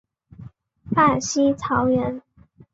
[0.95, 2.23] 范希朝人。